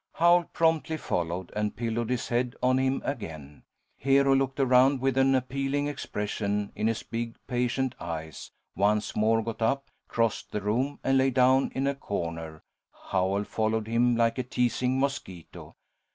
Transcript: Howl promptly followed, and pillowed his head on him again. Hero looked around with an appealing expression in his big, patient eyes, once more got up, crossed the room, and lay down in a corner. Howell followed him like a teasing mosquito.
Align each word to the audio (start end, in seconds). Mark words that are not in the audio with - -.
Howl 0.13 0.45
promptly 0.45 0.97
followed, 0.97 1.51
and 1.55 1.75
pillowed 1.75 2.09
his 2.09 2.29
head 2.29 2.55
on 2.63 2.79
him 2.79 3.03
again. 3.05 3.61
Hero 3.97 4.33
looked 4.33 4.59
around 4.59 4.99
with 4.99 5.15
an 5.15 5.35
appealing 5.35 5.85
expression 5.85 6.71
in 6.73 6.87
his 6.87 7.03
big, 7.03 7.37
patient 7.45 7.93
eyes, 7.99 8.49
once 8.75 9.15
more 9.15 9.43
got 9.43 9.61
up, 9.61 9.91
crossed 10.07 10.51
the 10.51 10.61
room, 10.61 10.97
and 11.03 11.19
lay 11.19 11.29
down 11.29 11.71
in 11.75 11.85
a 11.85 11.93
corner. 11.93 12.63
Howell 13.11 13.43
followed 13.43 13.87
him 13.87 14.15
like 14.15 14.39
a 14.39 14.43
teasing 14.43 14.99
mosquito. 14.99 15.75